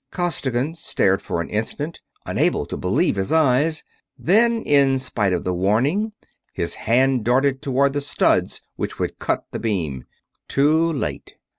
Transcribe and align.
Costigan 0.09 0.73
stared 0.73 1.21
for 1.21 1.41
an 1.41 1.49
instant, 1.51 2.01
unable 2.25 2.65
to 2.65 2.75
believe 2.75 3.17
his 3.17 3.31
eyes; 3.31 3.83
then, 4.17 4.63
in 4.63 4.97
spite 4.97 5.31
of 5.31 5.43
the 5.43 5.53
warning, 5.53 6.13
his 6.51 6.73
hand 6.73 7.23
darted 7.23 7.61
toward 7.61 7.93
the 7.93 8.01
studs 8.01 8.63
which 8.77 8.97
would 8.97 9.19
cut 9.19 9.45
the 9.51 9.59
beam. 9.59 10.05
Too 10.47 10.91
late. 10.91 11.35